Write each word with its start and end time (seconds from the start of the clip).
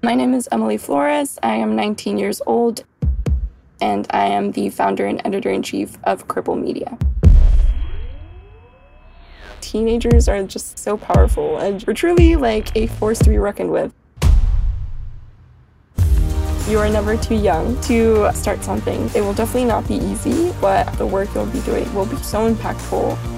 My 0.00 0.14
name 0.14 0.32
is 0.32 0.48
Emily 0.52 0.76
Flores. 0.76 1.40
I 1.42 1.56
am 1.56 1.74
19 1.74 2.18
years 2.18 2.40
old, 2.46 2.84
and 3.80 4.06
I 4.10 4.26
am 4.26 4.52
the 4.52 4.70
founder 4.70 5.06
and 5.06 5.20
editor 5.24 5.50
in 5.50 5.64
chief 5.64 5.98
of 6.04 6.28
Cripple 6.28 6.56
Media. 6.56 6.96
Teenagers 9.60 10.28
are 10.28 10.44
just 10.44 10.78
so 10.78 10.96
powerful, 10.96 11.58
and 11.58 11.82
we're 11.84 11.94
truly 11.94 12.36
like 12.36 12.74
a 12.76 12.86
force 12.86 13.18
to 13.18 13.28
be 13.28 13.38
reckoned 13.38 13.72
with. 13.72 13.92
You 16.68 16.78
are 16.78 16.88
never 16.88 17.16
too 17.16 17.34
young 17.34 17.80
to 17.82 18.30
start 18.34 18.62
something. 18.62 19.10
It 19.16 19.22
will 19.22 19.34
definitely 19.34 19.64
not 19.64 19.88
be 19.88 19.96
easy, 19.96 20.54
but 20.60 20.92
the 20.92 21.06
work 21.06 21.28
you'll 21.34 21.46
be 21.46 21.60
doing 21.62 21.92
will 21.92 22.06
be 22.06 22.16
so 22.18 22.48
impactful. 22.48 23.37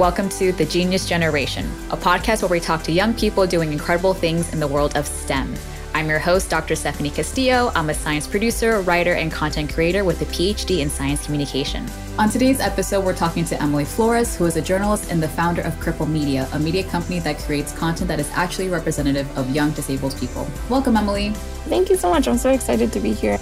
Welcome 0.00 0.30
to 0.30 0.50
The 0.52 0.64
Genius 0.64 1.06
Generation, 1.06 1.66
a 1.90 1.96
podcast 1.96 2.40
where 2.40 2.48
we 2.48 2.58
talk 2.58 2.82
to 2.84 2.90
young 2.90 3.12
people 3.12 3.46
doing 3.46 3.70
incredible 3.70 4.14
things 4.14 4.50
in 4.54 4.58
the 4.58 4.66
world 4.66 4.96
of 4.96 5.06
STEM. 5.06 5.54
I'm 5.92 6.08
your 6.08 6.18
host, 6.18 6.48
Dr. 6.48 6.74
Stephanie 6.74 7.10
Castillo. 7.10 7.70
I'm 7.74 7.90
a 7.90 7.92
science 7.94 8.26
producer, 8.26 8.80
writer, 8.80 9.12
and 9.12 9.30
content 9.30 9.74
creator 9.74 10.02
with 10.02 10.22
a 10.22 10.24
PhD 10.24 10.78
in 10.78 10.88
science 10.88 11.22
communication. 11.26 11.86
On 12.18 12.30
today's 12.30 12.60
episode, 12.60 13.04
we're 13.04 13.14
talking 13.14 13.44
to 13.44 13.60
Emily 13.60 13.84
Flores, 13.84 14.34
who 14.34 14.46
is 14.46 14.56
a 14.56 14.62
journalist 14.62 15.12
and 15.12 15.22
the 15.22 15.28
founder 15.28 15.60
of 15.60 15.74
Cripple 15.74 16.08
Media, 16.08 16.48
a 16.54 16.58
media 16.58 16.84
company 16.84 17.18
that 17.18 17.38
creates 17.40 17.72
content 17.72 18.08
that 18.08 18.18
is 18.18 18.30
actually 18.32 18.70
representative 18.70 19.28
of 19.36 19.50
young 19.50 19.70
disabled 19.72 20.16
people. 20.16 20.48
Welcome, 20.70 20.96
Emily. 20.96 21.34
Thank 21.68 21.90
you 21.90 21.96
so 21.96 22.08
much. 22.08 22.26
I'm 22.26 22.38
so 22.38 22.52
excited 22.52 22.90
to 22.94 23.00
be 23.00 23.12
here. 23.12 23.38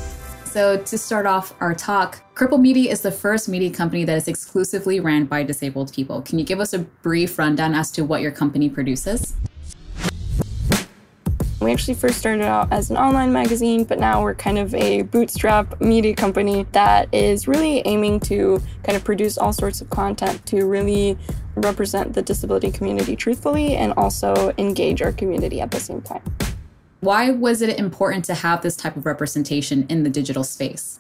So, 0.59 0.77
to 0.77 0.99
start 0.99 1.25
off 1.25 1.55
our 1.61 1.73
talk, 1.73 2.35
Cripple 2.35 2.61
Media 2.61 2.91
is 2.91 3.01
the 3.01 3.13
first 3.13 3.49
media 3.49 3.71
company 3.71 4.03
that 4.03 4.17
is 4.17 4.27
exclusively 4.27 4.99
ran 4.99 5.27
by 5.27 5.45
disabled 5.45 5.93
people. 5.93 6.21
Can 6.21 6.37
you 6.37 6.45
give 6.45 6.59
us 6.59 6.73
a 6.73 6.81
brief 6.81 7.39
rundown 7.39 7.75
as 7.75 7.93
to 7.93 8.05
what 8.05 8.23
your 8.23 8.33
company 8.33 8.69
produces? 8.69 9.37
We 11.61 11.71
actually 11.71 11.95
first 11.95 12.19
started 12.19 12.43
out 12.43 12.73
as 12.73 12.91
an 12.91 12.97
online 12.97 13.33
magazine, 13.33 13.85
but 13.85 14.01
now 14.01 14.21
we're 14.21 14.35
kind 14.35 14.59
of 14.59 14.75
a 14.75 15.03
bootstrap 15.03 15.81
media 15.81 16.17
company 16.17 16.67
that 16.73 17.09
is 17.15 17.47
really 17.47 17.81
aiming 17.85 18.19
to 18.23 18.61
kind 18.83 18.97
of 18.97 19.05
produce 19.05 19.39
all 19.39 19.53
sorts 19.53 19.81
of 19.81 19.91
content 19.91 20.45
to 20.47 20.67
really 20.67 21.17
represent 21.55 22.15
the 22.15 22.23
disability 22.23 22.73
community 22.73 23.15
truthfully 23.15 23.77
and 23.77 23.93
also 23.93 24.53
engage 24.59 25.03
our 25.03 25.13
community 25.13 25.61
at 25.61 25.71
the 25.71 25.79
same 25.79 26.03
time. 26.03 26.23
Why 27.01 27.31
was 27.31 27.63
it 27.63 27.79
important 27.79 28.25
to 28.25 28.35
have 28.35 28.63
this 28.63 28.75
type 28.75 28.97
of 28.97 29.07
representation 29.07 29.87
in 29.89 30.03
the 30.03 30.11
digital 30.11 30.43
space? 30.43 30.99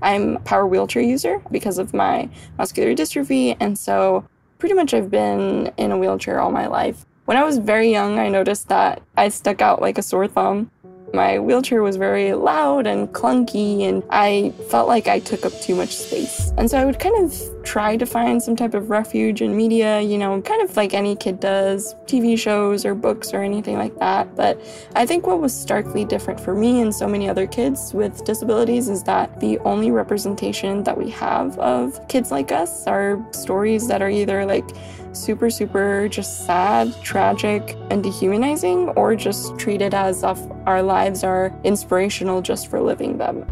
I'm 0.00 0.36
a 0.36 0.40
power 0.40 0.66
wheelchair 0.66 1.02
user 1.02 1.42
because 1.50 1.78
of 1.78 1.92
my 1.92 2.28
muscular 2.56 2.94
dystrophy, 2.94 3.56
and 3.58 3.76
so 3.76 4.24
pretty 4.58 4.74
much 4.74 4.94
I've 4.94 5.10
been 5.10 5.72
in 5.76 5.90
a 5.90 5.98
wheelchair 5.98 6.40
all 6.40 6.52
my 6.52 6.68
life. 6.68 7.04
When 7.24 7.36
I 7.36 7.42
was 7.42 7.58
very 7.58 7.90
young, 7.90 8.18
I 8.18 8.28
noticed 8.28 8.68
that 8.68 9.02
I 9.16 9.28
stuck 9.28 9.60
out 9.60 9.80
like 9.80 9.98
a 9.98 10.02
sore 10.02 10.28
thumb 10.28 10.70
my 11.14 11.38
wheelchair 11.38 11.82
was 11.82 11.96
very 11.96 12.34
loud 12.34 12.86
and 12.86 13.08
clunky, 13.12 13.82
and 13.82 14.02
I 14.10 14.52
felt 14.68 14.88
like 14.88 15.06
I 15.06 15.20
took 15.20 15.46
up 15.46 15.52
too 15.60 15.74
much 15.74 15.94
space. 15.94 16.52
And 16.58 16.70
so 16.70 16.78
I 16.78 16.84
would 16.84 16.98
kind 16.98 17.24
of 17.24 17.64
try 17.64 17.96
to 17.96 18.04
find 18.04 18.42
some 18.42 18.56
type 18.56 18.74
of 18.74 18.90
refuge 18.90 19.40
in 19.40 19.56
media, 19.56 20.00
you 20.00 20.18
know, 20.18 20.40
kind 20.42 20.62
of 20.62 20.76
like 20.76 20.92
any 20.92 21.16
kid 21.16 21.40
does, 21.40 21.94
TV 22.06 22.38
shows 22.38 22.84
or 22.84 22.94
books 22.94 23.32
or 23.32 23.42
anything 23.42 23.78
like 23.78 23.98
that. 23.98 24.34
But 24.36 24.60
I 24.94 25.06
think 25.06 25.26
what 25.26 25.40
was 25.40 25.58
starkly 25.58 26.04
different 26.04 26.38
for 26.38 26.54
me 26.54 26.80
and 26.80 26.94
so 26.94 27.08
many 27.08 27.28
other 27.28 27.46
kids 27.46 27.94
with 27.94 28.24
disabilities 28.24 28.88
is 28.88 29.02
that 29.04 29.40
the 29.40 29.58
only 29.60 29.90
representation 29.90 30.84
that 30.84 30.96
we 30.96 31.10
have 31.10 31.58
of 31.58 32.06
kids 32.08 32.30
like 32.30 32.52
us 32.52 32.86
are 32.86 33.24
stories 33.32 33.88
that 33.88 34.02
are 34.02 34.10
either 34.10 34.44
like 34.44 34.68
super, 35.14 35.50
super 35.50 36.08
just 36.08 36.46
sad, 36.46 36.94
tragic, 37.02 37.76
and 37.90 38.02
dehumanizing, 38.02 38.90
or 38.90 39.14
just 39.16 39.58
treated 39.58 39.94
as 39.94 40.22
if 40.22 40.38
our 40.66 40.82
lives 40.82 41.24
are 41.24 41.54
inspirational 41.64 42.42
just 42.42 42.68
for 42.68 42.80
living 42.80 43.18
them. 43.18 43.46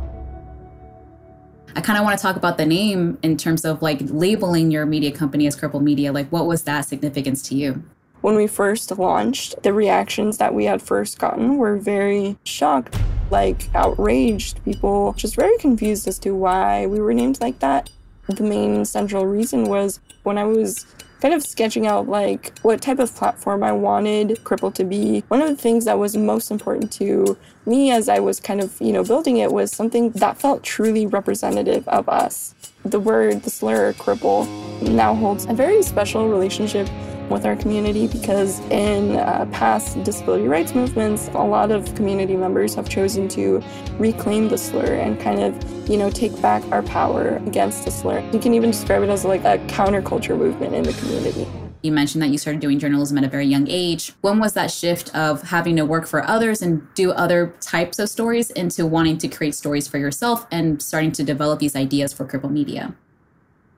I 1.75 1.81
kind 1.81 1.98
of 1.98 2.04
want 2.04 2.19
to 2.19 2.22
talk 2.22 2.36
about 2.36 2.59
the 2.59 2.66
name 2.66 3.19
in 3.22 3.36
terms 3.36 3.64
of 3.64 3.81
like 3.81 3.98
labeling 4.03 4.70
your 4.70 4.84
media 4.84 5.10
company 5.10 5.47
as 5.47 5.59
Cripple 5.59 5.81
Media. 5.81 6.12
Like, 6.12 6.28
what 6.31 6.47
was 6.47 6.64
that 6.64 6.82
significance 6.82 7.41
to 7.48 7.54
you? 7.54 7.82
When 8.20 8.36
we 8.36 8.47
first 8.47 8.97
launched, 8.98 9.62
the 9.62 9.72
reactions 9.72 10.38
that 10.38 10.54
we 10.54 10.66
had 10.66 10.81
first 10.81 11.19
gotten 11.19 11.56
were 11.56 11.76
very 11.76 12.36
shocked, 12.44 12.97
like 13.31 13.69
outraged, 13.75 14.62
people 14.65 15.15
just 15.15 15.34
very 15.34 15.56
confused 15.59 16.06
as 16.06 16.19
to 16.20 16.32
why 16.32 16.86
we 16.86 17.00
were 17.00 17.15
named 17.15 17.41
like 17.41 17.59
that. 17.60 17.91
The 18.28 18.44
main 18.44 18.84
central 18.84 19.26
reason 19.26 19.65
was 19.65 19.98
when 20.22 20.38
I 20.38 20.44
was 20.44 20.86
kind 21.22 21.34
of 21.34 21.43
sketching 21.44 21.87
out 21.87 22.09
like 22.09 22.59
what 22.62 22.83
type 22.83 22.99
of 22.99 23.15
platform 23.15 23.62
I 23.62 23.71
wanted 23.71 24.41
Cripple 24.43 24.75
to 24.75 24.83
be. 24.83 25.22
One 25.28 25.41
of 25.41 25.49
the 25.49 25.55
things 25.56 25.84
that 25.84 25.97
was 25.97 26.16
most 26.16 26.50
important 26.50 26.91
to 26.94 27.38
me 27.65 27.93
as 27.93 28.09
I 28.09 28.19
was 28.19 28.41
kind 28.41 28.60
of, 28.60 28.77
you 28.81 28.93
know, 28.93 29.05
building 29.05 29.37
it 29.37 29.53
was 29.53 29.71
something 29.71 30.10
that 30.10 30.37
felt 30.37 30.65
truly 30.65 31.06
representative 31.06 31.87
of 31.87 32.09
us. 32.09 32.56
The 32.84 32.99
word, 32.99 33.44
the 33.44 33.50
slur, 33.50 33.93
cripple, 33.93 34.49
now 34.83 35.15
holds 35.15 35.47
a 35.47 35.55
very 35.55 35.81
special 35.84 36.28
relationship 36.28 36.88
with 37.32 37.47
our 37.47 37.56
community 37.56 38.06
because 38.06 38.60
in 38.70 39.16
uh, 39.16 39.47
past 39.53 40.03
disability 40.04 40.47
rights 40.47 40.75
movements, 40.75 41.28
a 41.28 41.38
lot 41.38 41.70
of 41.70 41.94
community 41.94 42.37
members 42.37 42.75
have 42.75 42.88
chosen 42.88 43.28
to 43.28 43.62
reclaim 43.98 44.48
the 44.48 44.59
slur 44.59 44.94
and 44.94 45.19
kind 45.20 45.41
of, 45.41 45.88
you 45.88 45.97
know, 45.97 46.10
take 46.10 46.41
back 46.42 46.62
our 46.71 46.82
power 46.82 47.37
against 47.47 47.84
the 47.84 47.91
slur. 47.91 48.21
You 48.32 48.38
can 48.38 48.54
even 48.54 48.71
describe 48.71 49.03
it 49.03 49.09
as 49.09 49.25
like 49.25 49.44
a 49.44 49.59
counterculture 49.66 50.37
movement 50.37 50.75
in 50.75 50.82
the 50.84 50.92
community. 50.92 51.47
You 51.82 51.91
mentioned 51.91 52.22
that 52.22 52.28
you 52.28 52.38
started 52.38 52.60
doing 52.60 52.78
journalism 52.78 53.19
at 53.19 53.25
a 53.25 53.28
very 53.28 53.47
young 53.47 53.66
age. 53.69 54.12
When 54.21 54.38
was 54.38 54.53
that 54.53 54.71
shift 54.71 55.12
of 55.16 55.42
having 55.42 55.75
to 55.76 55.84
work 55.84 56.06
for 56.06 56.22
others 56.22 56.62
and 56.62 56.87
do 56.94 57.10
other 57.10 57.54
types 57.60 57.98
of 57.98 58.09
stories 58.09 58.50
into 58.50 58.87
wanting 58.87 59.19
to 59.19 59.28
create 59.28 59.56
stories 59.56 59.88
for 59.88 59.98
yourself 59.98 60.47
and 60.53 60.81
starting 60.81 61.10
to 61.12 61.25
develop 61.25 61.59
these 61.59 61.75
ideas 61.75 62.12
for 62.12 62.25
Cripple 62.25 62.53
Media? 62.53 62.94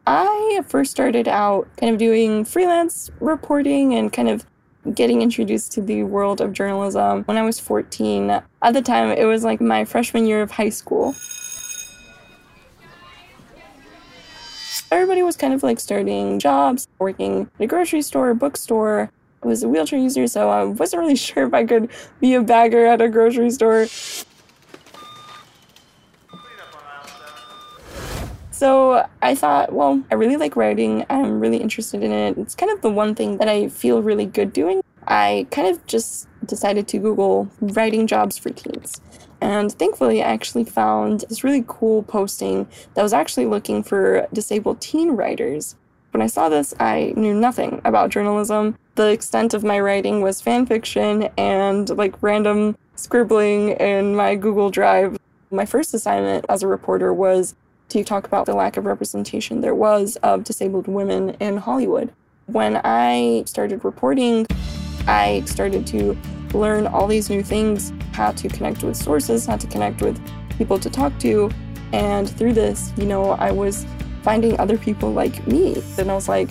I 0.06 0.62
first 0.68 0.90
started 0.90 1.28
out 1.28 1.66
kind 1.78 1.92
of 1.92 1.98
doing 1.98 2.44
freelance 2.44 3.10
reporting 3.20 3.94
and 3.94 4.12
kind 4.12 4.28
of 4.28 4.44
getting 4.92 5.22
introduced 5.22 5.72
to 5.72 5.80
the 5.80 6.02
world 6.02 6.42
of 6.42 6.52
journalism 6.52 7.22
when 7.24 7.38
I 7.38 7.42
was 7.42 7.58
14. 7.58 8.30
At 8.30 8.44
the 8.74 8.82
time, 8.82 9.10
it 9.10 9.24
was 9.24 9.44
like 9.44 9.62
my 9.62 9.86
freshman 9.86 10.26
year 10.26 10.42
of 10.42 10.50
high 10.50 10.68
school. 10.68 11.14
Everybody 14.92 15.22
was 15.22 15.36
kind 15.36 15.54
of 15.54 15.62
like 15.62 15.80
starting 15.80 16.38
jobs, 16.38 16.86
working 16.98 17.50
at 17.58 17.64
a 17.64 17.66
grocery 17.66 18.02
store, 18.02 18.34
bookstore. 18.34 19.10
I 19.42 19.46
was 19.46 19.62
a 19.62 19.68
wheelchair 19.68 19.98
user, 19.98 20.26
so 20.26 20.50
I 20.50 20.64
wasn't 20.64 21.00
really 21.00 21.16
sure 21.16 21.46
if 21.46 21.54
I 21.54 21.64
could 21.64 21.90
be 22.20 22.34
a 22.34 22.42
bagger 22.42 22.84
at 22.84 23.00
a 23.00 23.08
grocery 23.08 23.50
store. 23.50 23.86
So 28.64 29.06
I 29.20 29.34
thought, 29.34 29.74
well, 29.74 30.02
I 30.10 30.14
really 30.14 30.38
like 30.38 30.56
writing. 30.56 31.04
I'm 31.10 31.38
really 31.38 31.58
interested 31.58 32.02
in 32.02 32.10
it. 32.10 32.38
It's 32.38 32.54
kind 32.54 32.72
of 32.72 32.80
the 32.80 32.88
one 32.88 33.14
thing 33.14 33.36
that 33.36 33.46
I 33.46 33.68
feel 33.68 34.00
really 34.00 34.24
good 34.24 34.54
doing. 34.54 34.82
I 35.06 35.46
kind 35.50 35.68
of 35.68 35.84
just 35.86 36.28
decided 36.46 36.88
to 36.88 36.98
Google 36.98 37.50
writing 37.60 38.06
jobs 38.06 38.38
for 38.38 38.48
teens. 38.48 39.02
And 39.42 39.70
thankfully, 39.70 40.22
I 40.22 40.32
actually 40.32 40.64
found 40.64 41.26
this 41.28 41.44
really 41.44 41.62
cool 41.68 42.04
posting 42.04 42.66
that 42.94 43.02
was 43.02 43.12
actually 43.12 43.44
looking 43.44 43.82
for 43.82 44.26
disabled 44.32 44.80
teen 44.80 45.10
writers. 45.10 45.76
When 46.12 46.22
I 46.22 46.26
saw 46.26 46.48
this, 46.48 46.72
I 46.80 47.12
knew 47.18 47.34
nothing 47.34 47.82
about 47.84 48.08
journalism. 48.08 48.78
The 48.94 49.10
extent 49.10 49.52
of 49.52 49.62
my 49.62 49.78
writing 49.78 50.22
was 50.22 50.40
fan 50.40 50.64
fiction 50.64 51.28
and 51.36 51.90
like 51.98 52.22
random 52.22 52.78
scribbling 52.96 53.72
in 53.72 54.16
my 54.16 54.36
Google 54.36 54.70
Drive. 54.70 55.18
My 55.50 55.66
first 55.66 55.92
assignment 55.92 56.46
as 56.48 56.62
a 56.62 56.66
reporter 56.66 57.12
was 57.12 57.54
to 57.88 58.04
talk 58.04 58.26
about 58.26 58.46
the 58.46 58.54
lack 58.54 58.76
of 58.76 58.86
representation 58.86 59.60
there 59.60 59.74
was 59.74 60.16
of 60.16 60.44
disabled 60.44 60.88
women 60.88 61.30
in 61.40 61.56
Hollywood. 61.56 62.12
When 62.46 62.80
I 62.84 63.44
started 63.46 63.84
reporting, 63.84 64.46
I 65.06 65.42
started 65.46 65.86
to 65.88 66.16
learn 66.52 66.86
all 66.86 67.06
these 67.06 67.30
new 67.30 67.42
things 67.42 67.92
how 68.12 68.32
to 68.32 68.48
connect 68.48 68.82
with 68.82 68.96
sources, 68.96 69.46
how 69.46 69.56
to 69.56 69.66
connect 69.66 70.02
with 70.02 70.20
people 70.56 70.78
to 70.78 70.90
talk 70.90 71.18
to. 71.20 71.50
And 71.92 72.28
through 72.28 72.54
this, 72.54 72.92
you 72.96 73.06
know, 73.06 73.32
I 73.32 73.50
was 73.50 73.86
finding 74.22 74.58
other 74.58 74.78
people 74.78 75.12
like 75.12 75.46
me. 75.46 75.82
And 75.98 76.10
I 76.10 76.14
was 76.14 76.28
like, 76.28 76.50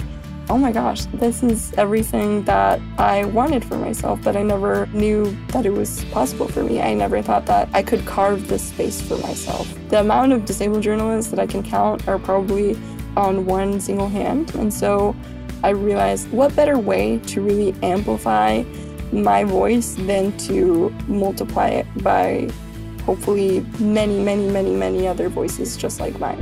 oh 0.50 0.58
my 0.58 0.72
gosh, 0.72 1.06
this 1.14 1.42
is 1.42 1.74
everything 1.78 2.44
that 2.44 2.82
I 2.98 3.26
wanted 3.26 3.64
for 3.64 3.78
myself, 3.78 4.20
but 4.24 4.36
I 4.36 4.44
never 4.44 4.88
knew 4.88 5.36
that 5.48 5.66
it 5.66 5.72
was 5.72 6.04
possible 6.06 6.48
for 6.48 6.64
me. 6.64 6.82
I 6.82 6.94
never 6.94 7.22
thought 7.22 7.46
that 7.46 7.70
I 7.74 7.82
could 7.82 8.06
carve 8.06 8.48
this 8.48 8.64
space 8.68 9.02
for 9.02 9.18
myself. 9.20 9.74
The 9.90 10.02
amount 10.02 10.34
of 10.34 10.46
disabled 10.46 10.84
journalists 10.84 11.32
that 11.32 11.40
I 11.40 11.48
can 11.48 11.64
count 11.64 12.08
are 12.08 12.20
probably 12.20 12.78
on 13.16 13.46
one 13.46 13.80
single 13.80 14.10
hand. 14.10 14.54
And 14.56 14.74
so 14.74 15.16
I 15.64 15.70
realized 15.70 16.30
what 16.32 16.56
better 16.56 16.78
way 16.78 17.20
to 17.28 17.42
really 17.42 17.74
amplify 17.82 18.64
my 19.14 19.44
voice 19.46 19.96
than 19.96 20.36
to 20.40 20.90
multiply 21.08 21.70
it 21.70 21.88
by 22.04 22.50
hopefully 23.06 23.62
many, 23.80 24.20
many, 24.22 24.50
many, 24.50 24.76
many 24.76 25.08
other 25.08 25.30
voices 25.30 25.78
just 25.78 26.00
like 26.00 26.20
mine. 26.20 26.42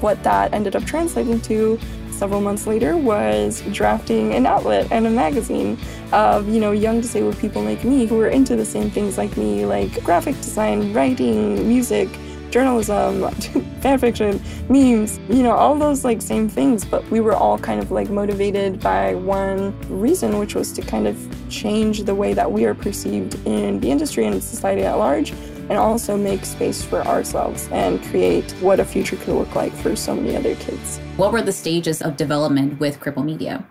what 0.00 0.22
that 0.24 0.52
ended 0.52 0.76
up 0.76 0.84
translating 0.84 1.40
to 1.40 1.78
several 2.16 2.40
months 2.40 2.66
later 2.66 2.96
was 2.96 3.62
drafting 3.72 4.34
an 4.34 4.46
outlet 4.46 4.90
and 4.90 5.06
a 5.06 5.10
magazine 5.10 5.78
of 6.12 6.48
you 6.48 6.60
know 6.60 6.72
young 6.72 7.00
disabled 7.00 7.38
people 7.38 7.62
like 7.62 7.84
me 7.84 8.06
who 8.06 8.16
were 8.16 8.28
into 8.28 8.56
the 8.56 8.64
same 8.64 8.90
things 8.90 9.18
like 9.18 9.36
me 9.36 9.66
like 9.66 10.02
graphic 10.02 10.34
design 10.36 10.92
writing 10.92 11.68
music 11.68 12.08
journalism 12.50 13.28
fan 13.80 13.98
fiction 13.98 14.40
memes 14.68 15.18
you 15.28 15.42
know 15.42 15.52
all 15.52 15.74
those 15.74 16.04
like 16.04 16.22
same 16.22 16.48
things. 16.48 16.84
But 16.84 17.08
we 17.10 17.20
were 17.20 17.34
all 17.34 17.58
kind 17.58 17.80
of 17.80 17.90
like 17.90 18.08
motivated 18.08 18.80
by 18.80 19.14
one 19.14 19.78
reason 19.88 20.38
which 20.38 20.54
was 20.54 20.72
to 20.72 20.82
kind 20.82 21.06
of 21.06 21.16
change 21.50 22.04
the 22.04 22.14
way 22.14 22.32
that 22.34 22.50
we 22.50 22.64
are 22.64 22.74
perceived 22.74 23.34
in 23.46 23.80
the 23.80 23.90
industry 23.90 24.24
and 24.26 24.42
society 24.42 24.82
at 24.82 24.94
large 24.94 25.32
and 25.68 25.78
also 25.78 26.16
make 26.16 26.44
space 26.44 26.82
for 26.82 27.02
ourselves 27.06 27.68
and 27.72 28.02
create 28.04 28.50
what 28.60 28.80
a 28.80 28.84
future 28.84 29.16
could 29.16 29.34
look 29.34 29.54
like 29.54 29.72
for 29.72 29.96
so 29.96 30.14
many 30.14 30.36
other 30.36 30.54
kids. 30.56 30.98
What 31.16 31.32
were 31.32 31.42
the 31.42 31.52
stages 31.52 32.02
of 32.02 32.16
development 32.16 32.78
with 32.80 33.00
Cripple 33.00 33.24
Media? 33.24 33.64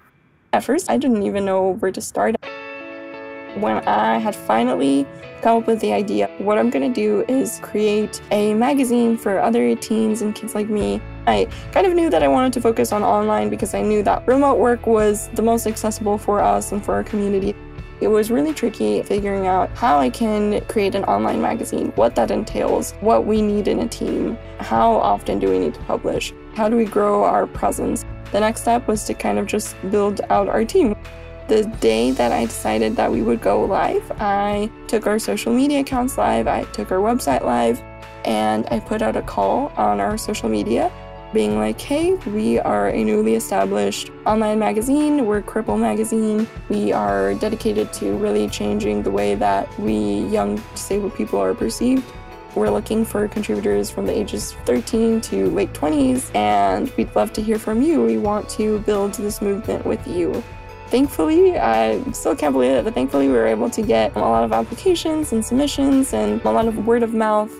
At 0.53 0.63
first, 0.63 0.89
I 0.89 0.97
didn't 0.97 1.24
even 1.24 1.45
know 1.45 1.74
where 1.74 1.92
to 1.92 2.01
start. 2.01 2.36
When 3.56 3.77
I 3.88 4.18
had 4.18 4.36
finally 4.36 5.07
come 5.42 5.57
up 5.57 5.68
with 5.68 5.80
the 5.80 5.94
idea, 5.94 6.30
what 6.39 6.57
I'm 6.57 6.69
going 6.69 6.94
to 6.94 6.94
do 6.94 7.24
is 7.27 7.59
create 7.62 8.21
a 8.31 8.53
magazine 8.53 9.18
for 9.18 9.39
other 9.39 9.75
teens 9.75 10.21
and 10.21 10.33
kids 10.36 10.56
like 10.56 10.69
me. 10.69 11.01
I 11.27 11.45
kind 11.71 11.88
of 11.88 11.94
knew 11.94 12.09
that 12.09 12.24
I 12.24 12.27
wanted 12.27 12.53
to 12.53 12.62
focus 12.62 12.91
on 12.91 13.03
online 13.03 13.50
because 13.50 13.74
I 13.74 13.81
knew 13.81 14.03
that 14.03 14.27
remote 14.27 14.57
work 14.57 14.88
was 14.88 15.30
the 15.33 15.41
most 15.41 15.68
accessible 15.68 16.18
for 16.18 16.41
us 16.41 16.71
and 16.71 16.83
for 16.83 16.94
our 16.94 17.03
community. 17.03 17.56
It 18.01 18.09
was 18.09 18.30
really 18.30 18.53
tricky 18.53 19.01
figuring 19.03 19.47
out 19.47 19.69
how 19.71 20.00
I 20.00 20.09
can 20.09 20.59
create 20.65 20.95
an 20.95 21.06
online 21.06 21.42
magazine, 21.42 21.94
what 21.95 22.15
that 22.15 22.30
entails, 22.30 22.92
what 23.00 23.25
we 23.25 23.42
need 23.42 23.69
in 23.69 23.80
a 23.80 23.88
team, 23.88 24.38
how 24.59 24.95
often 24.95 25.39
do 25.39 25.50
we 25.50 25.59
need 25.59 25.75
to 25.75 25.80
publish, 25.81 26.33
how 26.56 26.68
do 26.68 26.75
we 26.75 26.86
grow 26.86 27.24
our 27.24 27.47
presence. 27.47 28.03
The 28.31 28.42
next 28.42 28.62
step 28.62 28.88
was 28.88 29.06
to 29.06 29.13
kind 29.13 29.39
of 29.39 29.47
just 29.47 29.75
build 29.89 30.19
out 30.30 30.50
our 30.50 30.65
team. 30.65 30.95
The 31.47 31.63
day 31.80 32.12
that 32.12 32.31
I 32.31 32.45
decided 32.45 32.95
that 32.97 33.12
we 33.12 33.21
would 33.21 33.39
go 33.39 33.63
live, 33.63 34.12
I 34.19 34.69
took 34.88 35.07
our 35.07 35.19
social 35.19 35.53
media 35.53 35.80
accounts 35.80 36.18
live, 36.18 36.48
I 36.48 36.63
took 36.65 36.91
our 36.91 36.98
website 36.98 37.44
live, 37.44 37.81
and 38.25 38.68
I 38.71 38.80
put 38.80 39.01
out 39.01 39.15
a 39.15 39.21
call 39.21 39.71
on 39.77 40.01
our 40.01 40.18
social 40.18 40.50
media 40.50 40.91
being 41.36 41.60
like, 41.60 41.80
hey, 41.82 42.14
we 42.28 42.60
are 42.60 42.88
a 42.88 43.04
newly 43.04 43.36
established 43.36 44.10
online 44.26 44.58
magazine. 44.58 45.26
We're 45.26 45.42
Cripple 45.42 45.78
Magazine. 45.78 46.48
We 46.70 46.94
are 46.94 47.34
dedicated 47.34 47.92
to 47.94 48.16
really 48.16 48.48
changing 48.48 49.04
the 49.04 49.12
way 49.12 49.36
that 49.36 49.68
we 49.78 50.20
young 50.28 50.56
disabled 50.74 51.14
people 51.14 51.38
are 51.40 51.54
perceived. 51.54 52.06
We're 52.56 52.70
looking 52.70 53.04
for 53.04 53.28
contributors 53.28 53.90
from 53.90 54.06
the 54.06 54.18
ages 54.18 54.54
13 54.64 55.20
to 55.22 55.50
late 55.50 55.74
20s, 55.74 56.34
and 56.34 56.90
we'd 56.96 57.14
love 57.18 57.34
to 57.34 57.42
hear 57.42 57.60
from 57.60 57.82
you. 57.82 58.02
We 58.02 58.18
want 58.18 58.48
to 58.52 58.80
build 58.80 59.16
this 59.16 59.42
movement 59.42 59.86
with 59.86 60.08
you. 60.08 60.42
Thankfully, 60.88 61.60
I 61.60 62.02
still 62.14 62.38
can't 62.38 62.54
believe 62.54 62.72
it, 62.72 62.86
but 62.86 62.94
thankfully, 62.94 63.28
we 63.28 63.34
were 63.34 63.46
able 63.46 63.70
to 63.72 63.82
get 63.82 64.16
a 64.16 64.20
lot 64.20 64.46
of 64.46 64.54
applications 64.54 65.34
and 65.34 65.44
submissions 65.44 66.14
and 66.14 66.42
a 66.46 66.52
lot 66.52 66.66
of 66.66 66.88
word 66.88 67.04
of 67.04 67.14
mouth. 67.14 67.52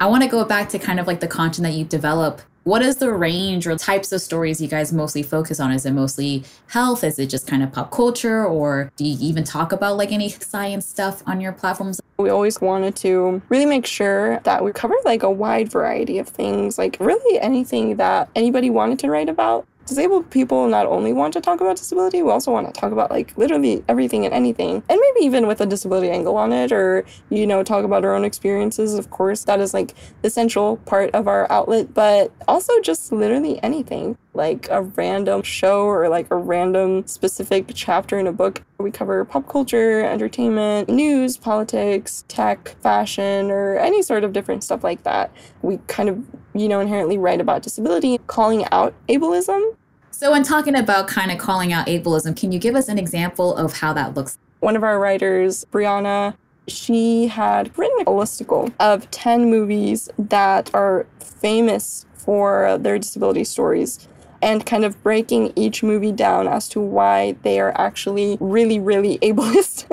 I 0.00 0.06
want 0.06 0.24
to 0.24 0.28
go 0.28 0.44
back 0.44 0.68
to 0.70 0.78
kind 0.80 0.98
of 0.98 1.06
like 1.06 1.20
the 1.20 1.28
content 1.28 1.64
that 1.66 1.74
you 1.74 1.84
develop 1.84 2.42
what 2.64 2.82
is 2.82 2.96
the 2.96 3.12
range 3.12 3.66
or 3.66 3.76
types 3.76 4.12
of 4.12 4.20
stories 4.20 4.60
you 4.60 4.68
guys 4.68 4.92
mostly 4.92 5.22
focus 5.22 5.60
on? 5.60 5.72
Is 5.72 5.86
it 5.86 5.92
mostly 5.92 6.44
health? 6.68 7.02
Is 7.04 7.18
it 7.18 7.26
just 7.26 7.46
kind 7.46 7.62
of 7.62 7.72
pop 7.72 7.90
culture? 7.90 8.44
Or 8.44 8.92
do 8.96 9.04
you 9.04 9.16
even 9.20 9.44
talk 9.44 9.72
about 9.72 9.96
like 9.96 10.12
any 10.12 10.28
science 10.28 10.86
stuff 10.86 11.22
on 11.26 11.40
your 11.40 11.52
platforms? 11.52 12.00
We 12.18 12.28
always 12.28 12.60
wanted 12.60 12.96
to 12.96 13.40
really 13.48 13.66
make 13.66 13.86
sure 13.86 14.40
that 14.40 14.62
we 14.62 14.72
covered 14.72 14.98
like 15.04 15.22
a 15.22 15.30
wide 15.30 15.70
variety 15.70 16.18
of 16.18 16.28
things, 16.28 16.76
like 16.76 16.96
really 17.00 17.40
anything 17.40 17.96
that 17.96 18.28
anybody 18.34 18.68
wanted 18.68 18.98
to 19.00 19.10
write 19.10 19.28
about 19.28 19.66
disabled 19.86 20.30
people 20.30 20.68
not 20.68 20.86
only 20.86 21.12
want 21.12 21.32
to 21.34 21.40
talk 21.40 21.60
about 21.60 21.76
disability, 21.76 22.22
we 22.22 22.30
also 22.30 22.52
want 22.52 22.72
to 22.72 22.80
talk 22.80 22.92
about 22.92 23.10
like 23.10 23.36
literally 23.36 23.84
everything 23.88 24.24
and 24.24 24.32
anything. 24.32 24.82
And 24.88 25.00
maybe 25.00 25.26
even 25.26 25.46
with 25.46 25.60
a 25.60 25.66
disability 25.66 26.10
angle 26.10 26.36
on 26.36 26.52
it 26.52 26.72
or, 26.72 27.04
you 27.28 27.46
know, 27.46 27.62
talk 27.62 27.84
about 27.84 28.04
our 28.04 28.14
own 28.14 28.24
experiences. 28.24 28.94
Of 28.94 29.10
course, 29.10 29.44
that 29.44 29.60
is 29.60 29.74
like 29.74 29.94
the 30.22 30.30
central 30.30 30.76
part 30.78 31.10
of 31.10 31.26
our 31.26 31.50
outlet, 31.50 31.92
but 31.94 32.32
also 32.46 32.80
just 32.80 33.12
literally 33.12 33.62
anything 33.62 34.16
like 34.32 34.68
a 34.70 34.82
random 34.82 35.42
show 35.42 35.84
or 35.84 36.08
like 36.08 36.30
a 36.30 36.36
random 36.36 37.06
specific 37.06 37.72
chapter 37.74 38.18
in 38.18 38.26
a 38.26 38.32
book. 38.32 38.62
We 38.78 38.90
cover 38.90 39.24
pop 39.24 39.48
culture, 39.48 40.04
entertainment, 40.04 40.88
news, 40.88 41.36
politics, 41.36 42.24
tech, 42.28 42.76
fashion, 42.80 43.50
or 43.50 43.76
any 43.76 44.02
sort 44.02 44.24
of 44.24 44.32
different 44.32 44.62
stuff 44.64 44.84
like 44.84 45.02
that. 45.02 45.32
We 45.62 45.78
kind 45.88 46.08
of, 46.08 46.24
you 46.54 46.68
know, 46.68 46.80
inherently 46.80 47.18
write 47.18 47.40
about 47.40 47.62
disability, 47.62 48.18
calling 48.26 48.64
out 48.70 48.94
ableism 49.08 49.74
so, 50.20 50.32
when 50.32 50.42
talking 50.42 50.76
about 50.76 51.08
kind 51.08 51.30
of 51.30 51.38
calling 51.38 51.72
out 51.72 51.86
ableism, 51.86 52.36
can 52.36 52.52
you 52.52 52.58
give 52.58 52.74
us 52.74 52.88
an 52.88 52.98
example 52.98 53.56
of 53.56 53.72
how 53.72 53.94
that 53.94 54.12
looks? 54.12 54.36
One 54.58 54.76
of 54.76 54.82
our 54.82 55.00
writers, 55.00 55.64
Brianna, 55.72 56.34
she 56.68 57.28
had 57.28 57.76
written 57.78 58.02
a 58.02 58.10
listicle 58.10 58.70
of 58.80 59.10
10 59.10 59.48
movies 59.48 60.10
that 60.18 60.68
are 60.74 61.06
famous 61.20 62.04
for 62.12 62.76
their 62.76 62.98
disability 62.98 63.44
stories 63.44 64.08
and 64.42 64.64
kind 64.64 64.84
of 64.84 65.02
breaking 65.02 65.52
each 65.56 65.82
movie 65.82 66.12
down 66.12 66.48
as 66.48 66.68
to 66.70 66.80
why 66.80 67.36
they 67.42 67.60
are 67.60 67.72
actually 67.80 68.36
really, 68.40 68.78
really 68.78 69.18
ableist 69.22 69.86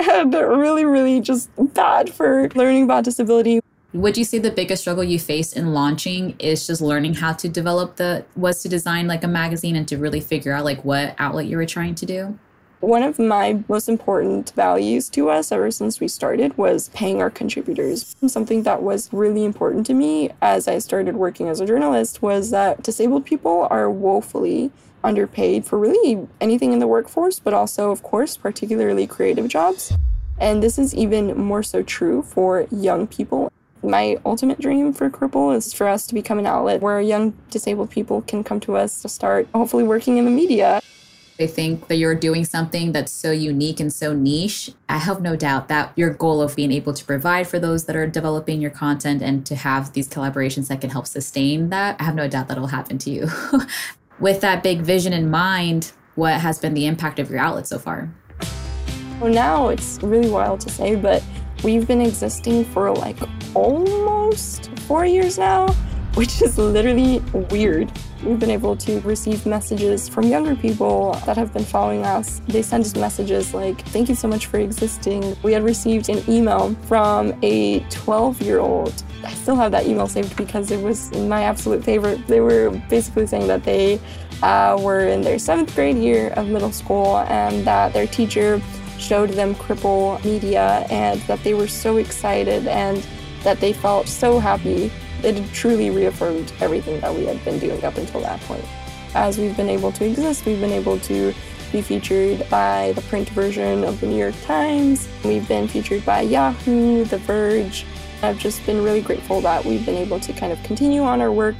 and 0.10 0.34
really, 0.34 0.84
really 0.84 1.20
just 1.20 1.50
bad 1.74 2.12
for 2.12 2.48
learning 2.54 2.84
about 2.84 3.04
disability. 3.04 3.60
Would 3.94 4.16
you 4.16 4.24
say 4.24 4.38
the 4.38 4.50
biggest 4.50 4.82
struggle 4.82 5.04
you 5.04 5.18
faced 5.18 5.54
in 5.54 5.74
launching 5.74 6.34
is 6.38 6.66
just 6.66 6.80
learning 6.80 7.14
how 7.14 7.34
to 7.34 7.48
develop 7.48 7.96
the 7.96 8.24
was 8.36 8.62
to 8.62 8.68
design 8.68 9.06
like 9.06 9.22
a 9.22 9.28
magazine 9.28 9.76
and 9.76 9.86
to 9.88 9.98
really 9.98 10.20
figure 10.20 10.52
out 10.52 10.64
like 10.64 10.82
what 10.82 11.14
outlet 11.18 11.44
you 11.46 11.58
were 11.58 11.66
trying 11.66 11.94
to 11.96 12.06
do? 12.06 12.38
One 12.82 13.04
of 13.04 13.16
my 13.16 13.62
most 13.68 13.88
important 13.88 14.50
values 14.56 15.08
to 15.10 15.30
us 15.30 15.52
ever 15.52 15.70
since 15.70 16.00
we 16.00 16.08
started 16.08 16.58
was 16.58 16.88
paying 16.88 17.22
our 17.22 17.30
contributors. 17.30 18.16
Something 18.26 18.64
that 18.64 18.82
was 18.82 19.08
really 19.12 19.44
important 19.44 19.86
to 19.86 19.94
me 19.94 20.30
as 20.42 20.66
I 20.66 20.78
started 20.78 21.14
working 21.14 21.48
as 21.48 21.60
a 21.60 21.64
journalist 21.64 22.22
was 22.22 22.50
that 22.50 22.82
disabled 22.82 23.24
people 23.24 23.68
are 23.70 23.88
woefully 23.88 24.72
underpaid 25.04 25.64
for 25.64 25.78
really 25.78 26.26
anything 26.40 26.72
in 26.72 26.80
the 26.80 26.88
workforce, 26.88 27.38
but 27.38 27.54
also, 27.54 27.92
of 27.92 28.02
course, 28.02 28.36
particularly 28.36 29.06
creative 29.06 29.46
jobs. 29.46 29.92
And 30.40 30.60
this 30.60 30.76
is 30.76 30.92
even 30.92 31.38
more 31.38 31.62
so 31.62 31.84
true 31.84 32.22
for 32.22 32.66
young 32.72 33.06
people. 33.06 33.52
My 33.84 34.16
ultimate 34.26 34.60
dream 34.60 34.92
for 34.92 35.08
Cripple 35.08 35.54
is 35.56 35.72
for 35.72 35.86
us 35.86 36.04
to 36.08 36.14
become 36.14 36.40
an 36.40 36.46
outlet 36.46 36.80
where 36.80 37.00
young 37.00 37.34
disabled 37.48 37.90
people 37.90 38.22
can 38.22 38.42
come 38.42 38.58
to 38.58 38.76
us 38.76 39.02
to 39.02 39.08
start 39.08 39.46
hopefully 39.54 39.84
working 39.84 40.18
in 40.18 40.24
the 40.24 40.32
media. 40.32 40.80
I 41.42 41.46
think 41.46 41.88
that 41.88 41.96
you're 41.96 42.14
doing 42.14 42.44
something 42.44 42.92
that's 42.92 43.10
so 43.10 43.32
unique 43.32 43.80
and 43.80 43.92
so 43.92 44.12
niche. 44.12 44.70
I 44.88 44.98
have 44.98 45.20
no 45.20 45.34
doubt 45.34 45.68
that 45.68 45.92
your 45.96 46.10
goal 46.10 46.40
of 46.40 46.54
being 46.54 46.70
able 46.70 46.94
to 46.94 47.04
provide 47.04 47.48
for 47.48 47.58
those 47.58 47.84
that 47.86 47.96
are 47.96 48.06
developing 48.06 48.60
your 48.60 48.70
content 48.70 49.22
and 49.22 49.44
to 49.46 49.56
have 49.56 49.92
these 49.92 50.08
collaborations 50.08 50.68
that 50.68 50.80
can 50.80 50.90
help 50.90 51.06
sustain 51.06 51.70
that, 51.70 52.00
I 52.00 52.04
have 52.04 52.14
no 52.14 52.28
doubt 52.28 52.48
that'll 52.48 52.68
happen 52.68 52.98
to 52.98 53.10
you. 53.10 53.28
With 54.20 54.40
that 54.42 54.62
big 54.62 54.82
vision 54.82 55.12
in 55.12 55.30
mind, 55.30 55.92
what 56.14 56.40
has 56.40 56.58
been 56.58 56.74
the 56.74 56.86
impact 56.86 57.18
of 57.18 57.30
your 57.30 57.40
outlet 57.40 57.66
so 57.66 57.78
far? 57.78 58.08
Well, 59.20 59.32
now 59.32 59.68
it's 59.68 59.98
really 60.02 60.30
wild 60.30 60.60
to 60.60 60.70
say, 60.70 60.94
but 60.94 61.24
we've 61.64 61.86
been 61.86 62.00
existing 62.00 62.64
for 62.66 62.94
like 62.94 63.16
almost 63.54 64.70
four 64.80 65.04
years 65.04 65.38
now, 65.38 65.74
which 66.14 66.42
is 66.42 66.58
literally 66.58 67.20
weird. 67.50 67.90
We've 68.22 68.38
been 68.38 68.50
able 68.50 68.76
to 68.76 69.00
receive 69.00 69.46
messages 69.46 70.08
from 70.08 70.24
younger 70.28 70.54
people 70.54 71.12
that 71.26 71.36
have 71.36 71.52
been 71.52 71.64
following 71.64 72.04
us. 72.04 72.40
They 72.46 72.62
send 72.62 72.84
us 72.84 72.94
messages 72.94 73.54
like, 73.54 73.80
Thank 73.88 74.08
you 74.08 74.14
so 74.14 74.28
much 74.28 74.46
for 74.46 74.58
existing. 74.58 75.36
We 75.42 75.52
had 75.52 75.64
received 75.64 76.08
an 76.08 76.22
email 76.28 76.74
from 76.86 77.34
a 77.42 77.80
12 77.90 78.42
year 78.42 78.60
old. 78.60 79.02
I 79.24 79.32
still 79.34 79.56
have 79.56 79.72
that 79.72 79.86
email 79.86 80.06
saved 80.06 80.36
because 80.36 80.70
it 80.70 80.82
was 80.82 81.10
my 81.12 81.44
absolute 81.44 81.82
favorite. 81.82 82.26
They 82.26 82.40
were 82.40 82.70
basically 82.88 83.26
saying 83.26 83.46
that 83.46 83.64
they 83.64 83.98
uh, 84.42 84.78
were 84.80 85.06
in 85.06 85.22
their 85.22 85.38
seventh 85.38 85.74
grade 85.74 85.96
year 85.96 86.28
of 86.30 86.46
middle 86.48 86.72
school 86.72 87.18
and 87.28 87.64
that 87.64 87.92
their 87.92 88.06
teacher 88.06 88.60
showed 88.98 89.30
them 89.30 89.54
Cripple 89.54 90.22
Media 90.24 90.86
and 90.90 91.20
that 91.22 91.42
they 91.42 91.54
were 91.54 91.68
so 91.68 91.96
excited 91.96 92.66
and 92.66 93.04
that 93.42 93.60
they 93.60 93.72
felt 93.72 94.08
so 94.08 94.38
happy. 94.38 94.92
It 95.22 95.52
truly 95.52 95.90
reaffirmed 95.90 96.52
everything 96.60 97.00
that 97.00 97.14
we 97.14 97.26
had 97.26 97.44
been 97.44 97.58
doing 97.58 97.82
up 97.84 97.96
until 97.96 98.20
that 98.20 98.40
point. 98.42 98.64
As 99.14 99.38
we've 99.38 99.56
been 99.56 99.68
able 99.68 99.92
to 99.92 100.04
exist, 100.04 100.46
we've 100.46 100.60
been 100.60 100.72
able 100.72 100.98
to 101.00 101.34
be 101.70 101.82
featured 101.82 102.48
by 102.50 102.92
the 102.92 103.02
print 103.02 103.28
version 103.30 103.84
of 103.84 104.00
the 104.00 104.06
New 104.06 104.16
York 104.16 104.34
Times. 104.44 105.08
We've 105.24 105.46
been 105.46 105.68
featured 105.68 106.04
by 106.04 106.22
Yahoo, 106.22 107.04
The 107.04 107.18
Verge. 107.18 107.86
I've 108.22 108.38
just 108.38 108.64
been 108.66 108.82
really 108.82 109.02
grateful 109.02 109.40
that 109.40 109.64
we've 109.64 109.84
been 109.84 109.96
able 109.96 110.20
to 110.20 110.32
kind 110.32 110.52
of 110.52 110.62
continue 110.62 111.02
on 111.02 111.20
our 111.20 111.32
work 111.32 111.56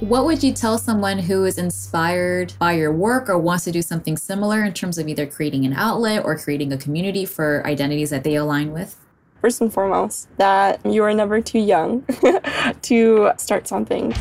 what 0.00 0.26
would 0.26 0.42
you 0.42 0.52
tell 0.52 0.76
someone 0.76 1.18
who 1.18 1.46
is 1.46 1.56
inspired 1.56 2.52
by 2.58 2.72
your 2.72 2.92
work 2.92 3.30
or 3.30 3.38
wants 3.38 3.64
to 3.64 3.72
do 3.72 3.80
something 3.80 4.18
similar 4.18 4.62
in 4.62 4.74
terms 4.74 4.98
of 4.98 5.08
either 5.08 5.26
creating 5.26 5.64
an 5.64 5.72
outlet 5.72 6.22
or 6.22 6.36
creating 6.36 6.70
a 6.70 6.76
community 6.76 7.24
for 7.24 7.66
identities 7.66 8.10
that 8.10 8.22
they 8.22 8.34
align 8.34 8.72
with? 8.72 8.94
First 9.46 9.60
and 9.60 9.72
foremost, 9.72 10.26
that 10.38 10.84
you 10.84 11.04
are 11.04 11.14
never 11.14 11.40
too 11.40 11.60
young 11.60 12.04
to 12.82 13.30
start 13.36 13.68
something. 13.68 14.12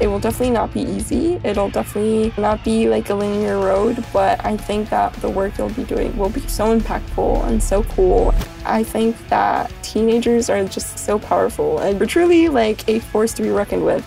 It 0.00 0.06
will 0.06 0.18
definitely 0.18 0.54
not 0.54 0.72
be 0.72 0.80
easy. 0.80 1.38
It'll 1.44 1.68
definitely 1.68 2.32
not 2.40 2.64
be 2.64 2.88
like 2.88 3.10
a 3.10 3.14
linear 3.14 3.58
road, 3.58 4.02
but 4.10 4.42
I 4.42 4.56
think 4.56 4.88
that 4.88 5.12
the 5.16 5.28
work 5.28 5.58
you'll 5.58 5.68
be 5.68 5.84
doing 5.84 6.16
will 6.16 6.30
be 6.30 6.40
so 6.48 6.74
impactful 6.80 7.46
and 7.46 7.62
so 7.62 7.82
cool. 7.82 8.34
I 8.64 8.82
think 8.82 9.18
that 9.28 9.70
teenagers 9.82 10.48
are 10.48 10.64
just 10.64 10.98
so 10.98 11.18
powerful 11.18 11.80
and 11.80 12.00
we're 12.00 12.06
truly 12.06 12.48
like 12.48 12.88
a 12.88 13.00
force 13.00 13.34
to 13.34 13.42
be 13.42 13.50
reckoned 13.50 13.84
with. 13.84 14.02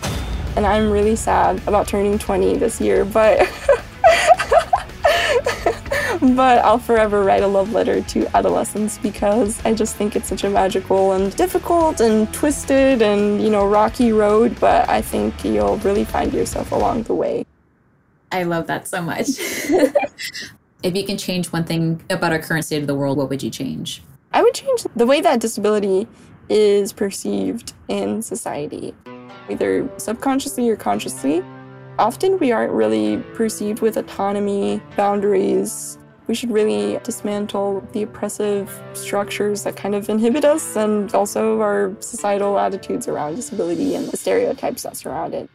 And 0.58 0.66
I'm 0.66 0.90
really 0.90 1.16
sad 1.16 1.62
about 1.68 1.88
turning 1.88 2.18
20 2.18 2.58
this 2.58 2.82
year, 2.82 3.06
but 3.06 3.48
but 6.36 6.64
I'll 6.66 6.80
forever 6.80 7.24
write 7.24 7.44
a 7.44 7.48
love 7.48 7.72
letter 7.74 8.02
to 8.02 8.36
adolescence 8.36 8.98
because 8.98 9.64
I 9.66 9.74
just 9.74 9.96
think 9.96 10.16
it's 10.16 10.28
such 10.28 10.44
a 10.44 10.50
magical 10.50 11.12
and 11.14 11.36
difficult 11.36 12.00
and 12.00 12.32
twisted 12.34 13.02
and, 13.02 13.42
you 13.42 13.50
know, 13.50 13.68
rocky 13.68 14.12
road, 14.12 14.58
but 14.60 14.90
I 14.90 15.02
think 15.02 15.46
you'll 15.46 15.78
really 15.78 16.04
find 16.04 16.34
yourself 16.34 16.72
along 16.72 17.04
the 17.04 17.14
way. 17.14 17.46
I 18.32 18.44
love 18.44 18.68
that 18.68 18.88
so 18.88 19.02
much. 19.02 19.28
if 20.84 20.96
you 20.96 21.06
can 21.06 21.18
change 21.18 21.48
one 21.48 21.64
thing 21.64 22.02
about 22.10 22.32
our 22.32 22.40
current 22.40 22.66
state 22.66 22.82
of 22.82 22.88
the 22.88 22.96
world, 22.96 23.18
what 23.18 23.30
would 23.30 23.44
you 23.44 23.50
change? 23.50 24.02
I 24.34 24.42
would 24.42 24.54
change 24.54 24.86
the 24.96 25.06
way 25.06 25.22
that 25.22 25.40
disability 25.40 26.08
is 26.50 26.94
perceived 26.94 27.74
in 27.88 28.22
society, 28.22 28.94
either 29.50 29.90
subconsciously 29.98 30.70
or 30.70 30.76
consciously. 30.76 31.44
Often 32.00 32.40
we 32.40 32.52
aren't 32.52 32.74
really 32.74 33.18
perceived 33.34 33.82
with 33.82 33.98
autonomy, 33.98 34.82
boundaries, 34.96 35.98
we 36.28 36.36
should 36.36 36.52
really 36.52 37.00
dismantle 37.04 37.88
the 37.94 38.04
oppressive 38.04 38.82
structures 38.94 39.64
that 39.64 39.76
kind 39.76 39.96
of 39.96 40.10
inhibit 40.10 40.46
us 40.46 40.76
and 40.76 41.14
also 41.16 41.62
our 41.62 41.96
societal 42.00 42.60
attitudes 42.60 43.08
around 43.08 43.36
disability 43.36 43.96
and 43.96 44.08
the 44.08 44.18
stereotypes 44.18 44.84
that 44.84 44.98
surround 44.98 45.34
it. 45.34 45.50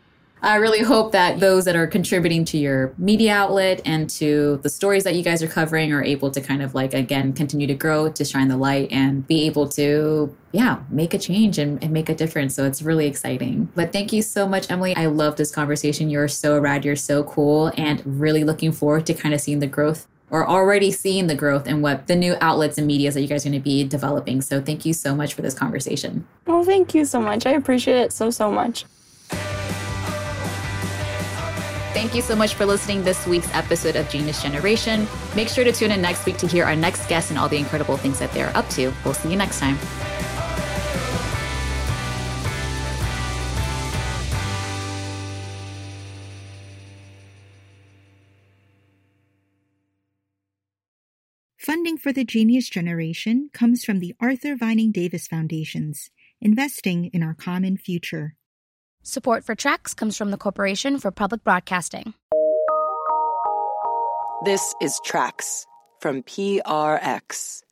I 0.45 0.57
really 0.57 0.81
hope 0.81 1.13
that 1.13 1.39
those 1.39 1.67
that 1.67 1.77
are 1.77 1.87
contributing 1.87 2.45
to 2.47 2.59
your 2.59 2.93
media 2.99 3.33
outlet 3.33 3.81
and 3.85 4.11
to 4.11 4.59
the 4.65 4.69
stories 4.69 5.05
that 5.05 5.15
you 5.15 5.23
guys 5.23 5.41
are 5.41 5.47
covering 5.47 5.93
are 5.93 6.03
able 6.03 6.33
to 6.33 6.41
kind 6.41 6.63
of 6.63 6.75
like, 6.75 6.95
again, 6.95 7.33
continue 7.33 7.69
to 7.69 7.75
grow, 7.75 8.11
to 8.11 8.25
shine 8.25 8.49
the 8.49 8.57
light, 8.57 8.91
and 8.91 9.25
be 9.29 9.47
able 9.47 9.69
to, 9.69 10.37
yeah, 10.51 10.81
make 10.91 11.15
a 11.15 11.19
change 11.19 11.59
and, 11.59 11.81
and 11.81 11.93
make 11.93 12.09
a 12.09 12.15
difference. 12.15 12.57
So 12.57 12.65
it's 12.65 12.83
really 12.83 13.07
exciting. 13.07 13.71
But 13.77 13.93
thank 13.93 14.13
you 14.13 14.21
so 14.21 14.49
much, 14.49 14.69
Emily. 14.69 14.97
I 14.97 15.07
love 15.07 15.37
this 15.37 15.53
conversation. 15.53 16.11
You're 16.11 16.27
so 16.27 16.59
rad. 16.59 16.85
You're 16.85 16.97
so 16.97 17.23
cool. 17.23 17.71
And 17.77 18.03
really 18.05 18.43
looking 18.43 18.73
forward 18.73 19.07
to 19.07 19.15
kind 19.15 19.37
of 19.37 19.41
seeing 19.41 19.61
the 19.61 19.69
growth 19.69 20.09
or 20.33 20.49
already 20.49 20.91
seeing 20.91 21.29
the 21.29 21.37
growth 21.37 21.69
in 21.69 21.83
what 21.83 22.09
the 22.09 22.17
new 22.17 22.35
outlets 22.41 22.79
and 22.79 22.87
medias 22.87 23.15
that 23.15 23.21
you 23.21 23.29
guys 23.29 23.47
are 23.47 23.51
going 23.51 23.61
to 23.61 23.65
be 23.65 23.85
developing. 23.85 24.41
So 24.41 24.61
thank 24.61 24.85
you 24.85 24.95
so 24.95 25.15
much 25.15 25.35
for 25.35 25.43
this 25.43 25.55
conversation. 25.55 26.27
Well, 26.47 26.65
thank 26.65 26.95
you 26.95 27.05
so 27.05 27.21
much. 27.21 27.47
I 27.47 27.53
appreciate 27.53 27.99
it 27.99 28.13
so, 28.13 28.31
so 28.31 28.51
much. 28.51 28.87
Thank 31.93 32.15
you 32.15 32.23
so 32.23 32.35
much 32.35 32.55
for 32.55 32.65
listening 32.65 33.05
this 33.05 33.27
week's 33.27 33.55
episode 33.55 33.95
of 33.97 34.09
Genius 34.09 34.43
Generation. 34.43 35.07
Make 35.37 35.49
sure 35.49 35.63
to 35.63 35.71
tune 35.71 35.93
in 35.93 36.01
next 36.01 36.25
week 36.25 36.39
to 36.39 36.47
hear 36.47 36.65
our 36.65 36.75
next 36.75 37.07
guest 37.07 37.31
and 37.31 37.39
all 37.39 37.49
the 37.49 37.59
incredible 37.59 37.99
things 37.99 38.19
that 38.19 38.33
they're 38.33 38.57
up 38.57 38.69
to. 38.71 38.93
We'll 39.05 39.15
see 39.15 39.31
you 39.31 39.37
next 39.37 39.61
time. 39.61 39.79
Funding 51.63 51.97
for 51.97 52.13
the 52.13 52.25
Genius 52.25 52.69
Generation 52.69 53.49
comes 53.53 53.85
from 53.85 54.01
the 54.01 54.17
Arthur 54.19 54.57
Vining 54.57 54.91
Davis 54.91 55.29
Foundations, 55.29 56.11
investing 56.41 57.05
in 57.13 57.23
our 57.23 57.35
common 57.35 57.77
future. 57.77 58.35
Support 59.05 59.45
for 59.45 59.55
Tracks 59.55 59.95
comes 59.95 60.17
from 60.17 60.33
the 60.33 60.37
Corporation 60.37 60.99
for 60.99 61.13
Public 61.13 61.45
Broadcasting. 61.45 62.15
This 64.45 64.75
is 64.83 64.99
Tracks 65.05 65.65
from 66.01 66.25
PRX. 66.25 67.63